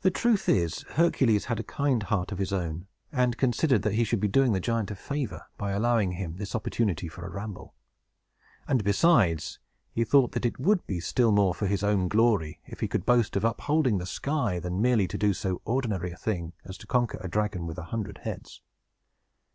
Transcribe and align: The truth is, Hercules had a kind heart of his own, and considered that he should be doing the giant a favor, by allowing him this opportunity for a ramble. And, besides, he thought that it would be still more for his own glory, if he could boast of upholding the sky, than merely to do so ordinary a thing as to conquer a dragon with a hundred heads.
The 0.00 0.10
truth 0.10 0.48
is, 0.48 0.80
Hercules 0.92 1.44
had 1.44 1.60
a 1.60 1.62
kind 1.62 2.04
heart 2.04 2.32
of 2.32 2.38
his 2.38 2.54
own, 2.54 2.86
and 3.12 3.36
considered 3.36 3.82
that 3.82 3.96
he 3.96 4.02
should 4.02 4.18
be 4.18 4.28
doing 4.28 4.52
the 4.52 4.60
giant 4.60 4.90
a 4.90 4.94
favor, 4.96 5.44
by 5.58 5.72
allowing 5.72 6.12
him 6.12 6.36
this 6.36 6.54
opportunity 6.54 7.06
for 7.06 7.26
a 7.26 7.28
ramble. 7.30 7.74
And, 8.66 8.82
besides, 8.82 9.58
he 9.92 10.04
thought 10.04 10.32
that 10.32 10.46
it 10.46 10.58
would 10.58 10.86
be 10.86 11.00
still 11.00 11.32
more 11.32 11.52
for 11.54 11.66
his 11.66 11.84
own 11.84 12.08
glory, 12.08 12.62
if 12.64 12.80
he 12.80 12.88
could 12.88 13.04
boast 13.04 13.36
of 13.36 13.44
upholding 13.44 13.98
the 13.98 14.06
sky, 14.06 14.58
than 14.58 14.80
merely 14.80 15.06
to 15.08 15.18
do 15.18 15.34
so 15.34 15.60
ordinary 15.66 16.10
a 16.12 16.16
thing 16.16 16.54
as 16.64 16.78
to 16.78 16.86
conquer 16.86 17.18
a 17.20 17.28
dragon 17.28 17.66
with 17.66 17.76
a 17.76 17.82
hundred 17.92 18.20
heads. 18.22 18.62